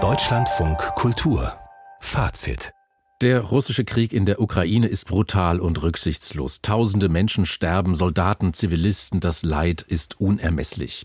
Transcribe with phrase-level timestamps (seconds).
[0.00, 1.52] Deutschlandfunk Kultur
[1.98, 2.72] Fazit
[3.20, 6.62] der russische Krieg in der Ukraine ist brutal und rücksichtslos.
[6.62, 11.02] Tausende Menschen sterben, Soldaten, Zivilisten, das Leid ist unermesslich.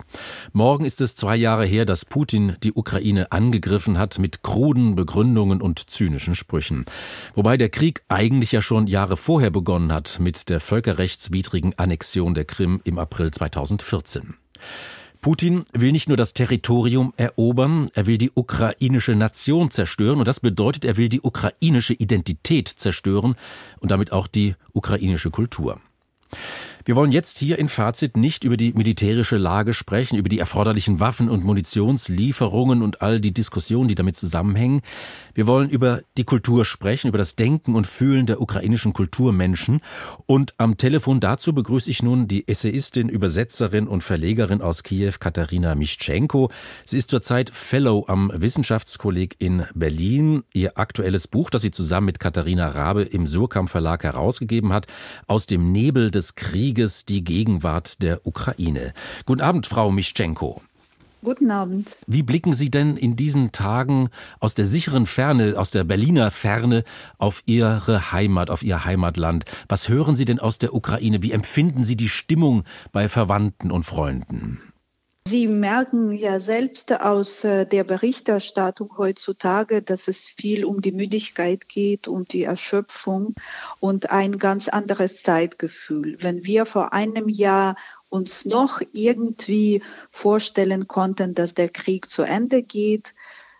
[0.52, 5.60] Morgen ist es zwei Jahre her, dass Putin die Ukraine angegriffen hat mit kruden Begründungen
[5.60, 6.85] und zynischen Sprüchen.
[7.33, 12.46] Wobei der Krieg eigentlich ja schon Jahre vorher begonnen hat mit der völkerrechtswidrigen Annexion der
[12.46, 14.35] Krim im April 2014.
[15.24, 20.41] Putin will nicht nur das Territorium erobern, er will die ukrainische Nation zerstören und das
[20.41, 23.35] bedeutet, er will die ukrainische Identität zerstören
[23.79, 25.79] und damit auch die ukrainische Kultur.
[26.85, 30.99] Wir wollen jetzt hier in Fazit nicht über die militärische Lage sprechen, über die erforderlichen
[30.99, 34.81] Waffen und Munitionslieferungen und all die Diskussionen, die damit zusammenhängen.
[35.33, 39.79] Wir wollen über die Kultur sprechen, über das Denken und Fühlen der ukrainischen Kulturmenschen.
[40.25, 45.75] Und am Telefon dazu begrüße ich nun die Essayistin, Übersetzerin und Verlegerin aus Kiew, Katharina
[45.75, 46.51] Mischenko.
[46.85, 50.43] Sie ist zurzeit Fellow am Wissenschaftskolleg in Berlin.
[50.53, 54.87] Ihr aktuelles Buch, das sie zusammen mit Katharina Rabe im Surkamp Verlag herausgegeben hat,
[55.27, 58.93] aus dem Nebel des Krieges Krieges die Gegenwart der Ukraine.
[59.27, 60.60] Guten Abend, Frau Mischenko.
[61.24, 61.88] Guten Abend.
[62.07, 66.84] Wie blicken Sie denn in diesen Tagen aus der sicheren Ferne, aus der Berliner Ferne
[67.20, 69.46] auf Ihre Heimat, auf Ihr Heimatland?
[69.70, 71.22] Was hören Sie denn aus der Ukraine?
[71.22, 74.73] Wie empfinden Sie die Stimmung bei Verwandten und Freunden?
[75.26, 81.70] Sie merken ja selbst aus äh, der Berichterstattung heutzutage, dass es viel um die Müdigkeit
[81.70, 83.34] geht, um die Erschöpfung
[83.80, 86.18] und ein ganz anderes Zeitgefühl.
[86.20, 87.78] Wenn wir vor einem Jahr
[88.10, 93.16] uns noch irgendwie vorstellen konnten, dass der Krieg zu Ende geht,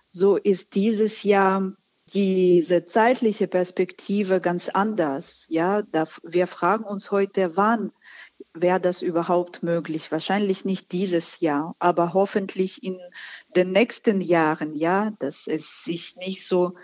[0.09, 1.72] so ist dieses Jahr
[2.14, 5.48] diese zeitliche Perspektive ganz anders.
[5.50, 5.81] Ja,
[6.22, 7.92] wir fragen uns heute, wann
[8.53, 10.11] wäre das überhaupt möglich?
[10.11, 12.99] Wahrscheinlich nicht dieses Jahr, aber hoffentlich in
[13.55, 16.75] den nächsten Jahren, ja, dass es sich nicht so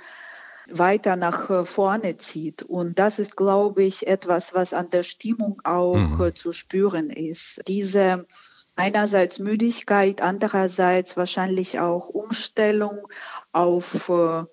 [0.71, 2.63] weiter nach äh, vorne zieht.
[2.63, 6.21] Und das ist, glaube ich, etwas, was an der Stimmung auch mhm.
[6.21, 7.61] Äh, zu spüren ist.
[7.67, 8.25] Diese
[8.75, 13.07] einerseits Müdigkeit, andererseits wahrscheinlich auch Umstellung
[13.51, 14.43] auf äh,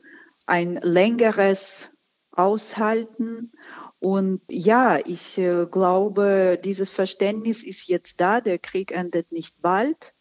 [0.46, 1.90] ein längeres
[2.32, 3.52] Aushalten
[3.98, 8.40] und ja, ich äh, glaube, dieses Verständnis ist jetzt da.
[8.40, 10.12] Der Krieg endet nicht bald.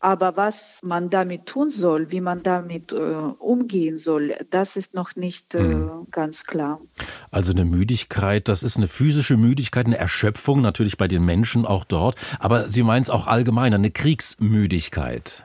[0.00, 5.14] Aber was man damit tun soll, wie man damit äh, umgehen soll, das ist noch
[5.14, 6.08] nicht äh, mhm.
[6.10, 6.80] ganz klar.
[7.30, 11.84] Also eine Müdigkeit, das ist eine physische Müdigkeit, eine Erschöpfung natürlich bei den Menschen auch
[11.84, 12.16] dort.
[12.40, 15.44] Aber Sie meinen es auch allgemein, eine Kriegsmüdigkeit.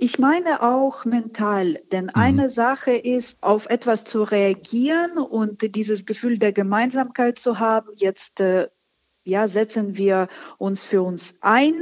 [0.00, 2.10] Ich meine auch mental, denn mhm.
[2.14, 7.88] eine Sache ist, auf etwas zu reagieren und dieses Gefühl der Gemeinsamkeit zu haben.
[7.96, 8.68] Jetzt äh,
[9.28, 11.74] ja, setzen wir uns für uns ein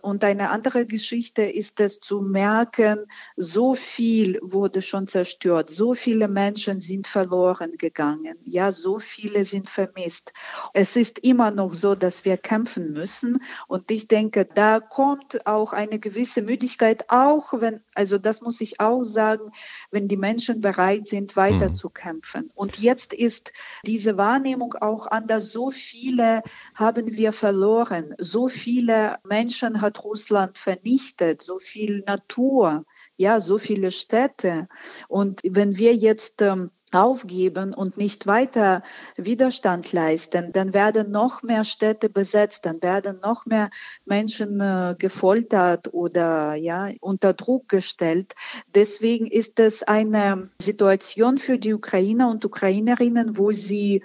[0.00, 6.28] und eine andere Geschichte ist es zu merken, so viel wurde schon zerstört, so viele
[6.28, 10.32] Menschen sind verloren gegangen, ja, so viele sind vermisst.
[10.74, 15.72] Es ist immer noch so, dass wir kämpfen müssen und ich denke, da kommt auch
[15.72, 19.50] eine gewisse Müdigkeit, auch wenn, also das muss ich auch sagen,
[19.90, 21.72] wenn die Menschen bereit sind, weiter mhm.
[21.72, 22.50] zu kämpfen.
[22.54, 23.52] Und jetzt ist
[23.86, 25.52] diese Wahrnehmung auch anders.
[25.52, 26.42] So viele
[26.82, 32.84] haben wir verloren, so viele Menschen hat Russland vernichtet, so viel Natur,
[33.16, 34.68] ja, so viele Städte.
[35.08, 38.82] Und wenn wir jetzt ähm, aufgeben und nicht weiter
[39.16, 43.70] Widerstand leisten, dann werden noch mehr Städte besetzt, dann werden noch mehr
[44.04, 48.34] Menschen äh, gefoltert oder ja unter Druck gestellt.
[48.74, 54.02] Deswegen ist es eine Situation für die Ukrainer und Ukrainerinnen, wo sie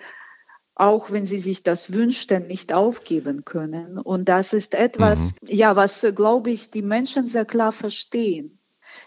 [0.77, 3.97] auch wenn sie sich das wünschten, nicht aufgeben können.
[3.97, 5.33] Und das ist etwas, mhm.
[5.47, 8.59] ja, was, glaube ich, die Menschen sehr klar verstehen.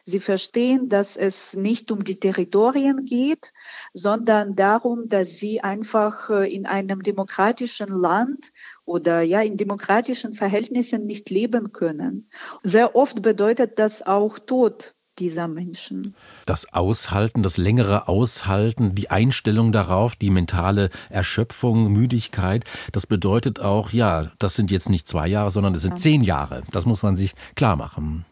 [0.04, 3.52] Sie verstehen, dass es nicht um die Territorien geht,
[3.92, 8.52] sondern darum, dass sie einfach äh, in einem demokratischen Land
[8.84, 12.30] oder ja in demokratischen Verhältnissen nicht leben können.
[12.62, 16.14] Sehr oft bedeutet das auch Tod dieser Menschen.
[16.46, 23.90] Das Aushalten, das längere Aushalten, die Einstellung darauf, die mentale Erschöpfung, Müdigkeit, das bedeutet auch,
[23.90, 25.96] ja, das sind jetzt nicht zwei Jahre, sondern es sind ja.
[25.96, 26.62] zehn Jahre.
[26.72, 28.24] Das muss man sich klar machen.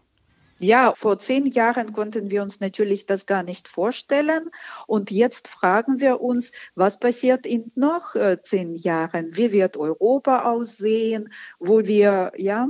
[0.61, 4.51] Ja, vor zehn Jahren konnten wir uns natürlich das gar nicht vorstellen.
[4.87, 9.37] Und jetzt fragen wir uns, was passiert in noch äh, zehn Jahren?
[9.37, 11.33] Wie wird Europa aussehen?
[11.61, 12.69] Wo wir ja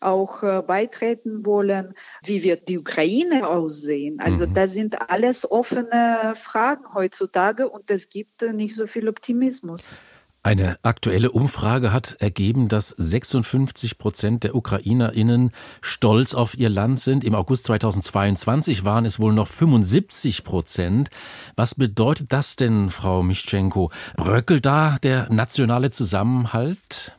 [0.00, 1.94] auch äh, beitreten wollen?
[2.22, 4.20] Wie wird die Ukraine aussehen?
[4.20, 4.54] Also mhm.
[4.54, 9.98] das sind alles offene Fragen heutzutage und es gibt äh, nicht so viel Optimismus.
[10.42, 15.50] Eine aktuelle Umfrage hat ergeben, dass 56 Prozent der UkrainerInnen
[15.82, 17.24] stolz auf ihr Land sind.
[17.24, 21.10] Im August 2022 waren es wohl noch 75 Prozent.
[21.56, 23.90] Was bedeutet das denn, Frau Mischenko?
[24.16, 27.18] Bröckelt da der nationale Zusammenhalt?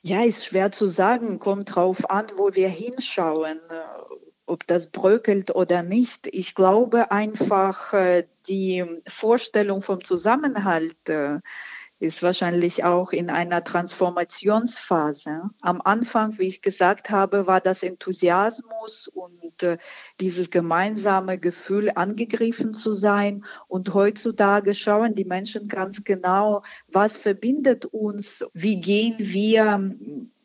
[0.00, 1.38] Ja, ist schwer zu sagen.
[1.38, 3.60] Kommt drauf an, wo wir hinschauen
[4.46, 6.28] ob das bröckelt oder nicht.
[6.28, 11.40] Ich glaube einfach, äh, die Vorstellung vom Zusammenhalt äh,
[11.98, 15.50] ist wahrscheinlich auch in einer Transformationsphase.
[15.62, 19.78] Am Anfang, wie ich gesagt habe, war das Enthusiasmus und äh,
[20.20, 23.44] dieses gemeinsame Gefühl, angegriffen zu sein.
[23.66, 29.78] Und heutzutage schauen die Menschen ganz genau, was verbindet uns, wie gehen wir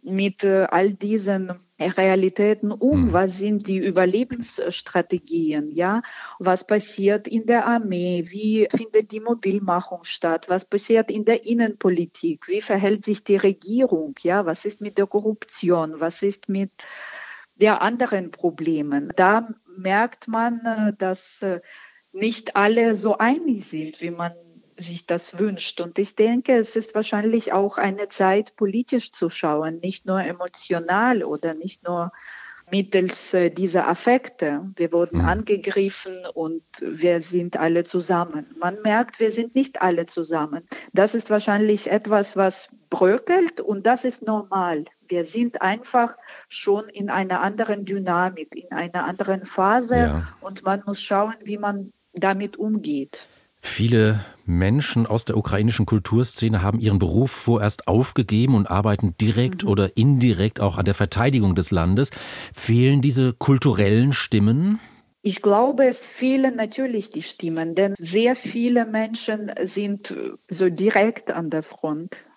[0.04, 3.06] mit äh, all diesen Realitäten um?
[3.06, 3.14] Mhm.
[3.14, 5.72] Was sind die Überlebensstrategien?
[5.72, 6.02] Ja,
[6.40, 8.26] was passiert in der Armee?
[8.28, 10.50] Wie findet die Mobilmachung statt?
[10.50, 12.48] Was passiert in der Innenpolitik?
[12.48, 14.16] Wie verhält sich die Regierung?
[14.22, 16.00] Ja, was ist mit der Korruption?
[16.00, 16.72] Was ist mit
[17.56, 19.12] der anderen Problemen?
[19.16, 21.62] Da merkt man, äh, dass äh,
[22.12, 24.34] nicht alle so einig sind, wie man
[24.82, 25.82] sich das wünscht.
[25.82, 31.24] Und ich denke, es ist wahrscheinlich auch eine Zeit, politisch zu schauen, nicht nur emotional
[31.24, 32.12] oder nicht nur
[32.72, 34.72] mittels äh, dieser Affekte.
[34.76, 35.26] Wir wurden mhm.
[35.26, 38.48] angegriffen und wir sind alle zusammen.
[38.58, 40.64] Man merkt, wir sind nicht alle zusammen.
[40.94, 44.86] Das ist wahrscheinlich etwas, was bröckelt und das ist normal.
[45.08, 46.18] Wir sind einfach
[46.48, 50.28] schon in einer anderen Dynamik, in einer anderen Phase ja.
[50.40, 53.28] und man muss schauen, wie man damit umgeht.
[53.62, 59.70] Viele Menschen aus der ukrainischen Kulturszene haben ihren Beruf vorerst aufgegeben und arbeiten direkt mhm.
[59.70, 62.10] oder indirekt auch an der Verteidigung des Landes.
[62.54, 64.80] Fehlen diese kulturellen Stimmen?
[65.22, 70.16] Ich glaube, es fehlen natürlich die Stimmen, denn sehr viele Menschen sind
[70.50, 72.28] so direkt an der Front.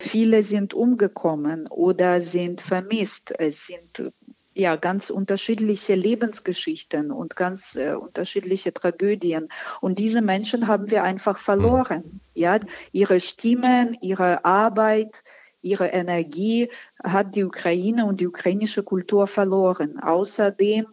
[0.00, 3.34] Viele sind umgekommen oder sind vermisst.
[3.38, 4.12] Es sind
[4.54, 9.48] ja ganz unterschiedliche Lebensgeschichten und ganz äh, unterschiedliche Tragödien.
[9.80, 12.20] Und diese Menschen haben wir einfach verloren.
[12.34, 12.58] Ja,
[12.92, 15.22] ihre Stimmen, ihre Arbeit,
[15.62, 16.70] ihre Energie
[17.02, 19.98] hat die Ukraine und die ukrainische Kultur verloren.
[20.00, 20.86] Außerdem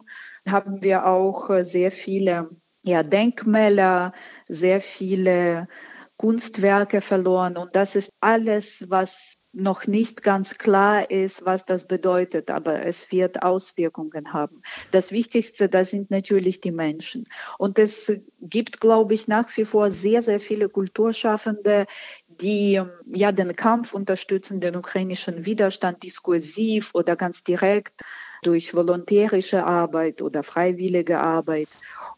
[0.48, 2.48] haben wir auch äh, sehr viele
[2.84, 4.12] ja, Denkmäler,
[4.48, 5.68] sehr viele
[6.16, 7.56] Kunstwerke verloren.
[7.56, 13.10] Und das ist alles, was noch nicht ganz klar ist, was das bedeutet, aber es
[13.10, 14.62] wird Auswirkungen haben.
[14.90, 17.24] Das Wichtigste, das sind natürlich die Menschen.
[17.56, 21.86] Und es gibt, glaube ich, nach wie vor sehr, sehr viele Kulturschaffende,
[22.28, 22.80] die
[23.12, 28.02] ja den Kampf unterstützen, den ukrainischen Widerstand diskursiv oder ganz direkt
[28.42, 31.68] durch volontärische Arbeit oder freiwillige Arbeit.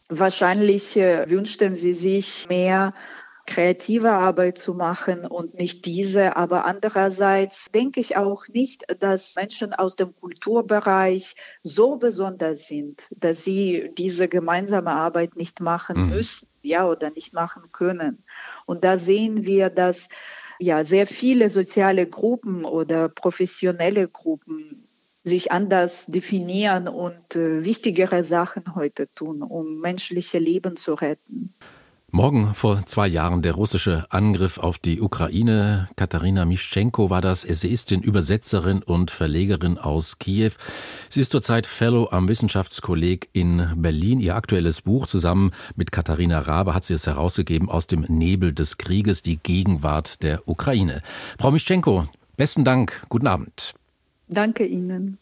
[0.09, 2.93] Wahrscheinlich äh, wünschten sie sich mehr
[3.45, 6.35] kreative Arbeit zu machen und nicht diese.
[6.35, 13.43] Aber andererseits denke ich auch nicht, dass Menschen aus dem Kulturbereich so besonders sind, dass
[13.43, 16.09] sie diese gemeinsame Arbeit nicht machen mhm.
[16.09, 18.23] müssen, ja, oder nicht machen können.
[18.65, 20.09] Und da sehen wir, dass
[20.59, 24.87] ja sehr viele soziale Gruppen oder professionelle Gruppen
[25.23, 31.53] sich anders definieren und äh, wichtigere Sachen heute tun, um menschliche Leben zu retten.
[32.13, 35.87] Morgen vor zwei Jahren der russische Angriff auf die Ukraine.
[35.95, 40.51] Katharina Mischenko war das, Essayistin, Übersetzerin und Verlegerin aus Kiew.
[41.07, 44.19] Sie ist zurzeit Fellow am Wissenschaftskolleg in Berlin.
[44.19, 48.77] Ihr aktuelles Buch zusammen mit Katharina Rabe hat sie es herausgegeben aus dem Nebel des
[48.77, 51.03] Krieges, die Gegenwart der Ukraine.
[51.39, 53.05] Frau Mischenko, besten Dank.
[53.07, 53.73] Guten Abend.
[54.27, 55.17] Danke Ihnen.